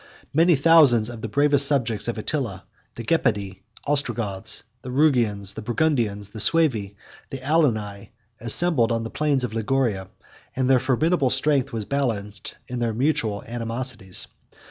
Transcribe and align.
Many 0.33 0.55
thousands 0.55 1.11
of 1.11 1.21
the 1.21 1.27
bravest 1.27 1.67
subjects 1.67 2.07
of 2.07 2.17
Attila, 2.17 2.63
the 2.95 3.03
Gepidae, 3.03 3.57
the 3.57 3.59
Ostrogoths, 3.85 4.63
the 4.81 4.89
Rugians, 4.89 5.53
the 5.53 5.61
Burgundians, 5.61 6.29
the 6.29 6.39
Suevi, 6.39 6.95
the 7.29 7.37
Alani, 7.43 8.11
assembled 8.39 8.91
in 8.91 9.03
the 9.03 9.11
plains 9.11 9.43
of 9.43 9.53
Liguria; 9.53 10.07
and 10.55 10.67
their 10.67 10.79
formidable 10.79 11.29
strength 11.29 11.71
was 11.71 11.85
balanced 11.85 12.55
by 12.67 12.77
their 12.77 12.95
mutual 12.95 13.43
animosities. 13.45 14.25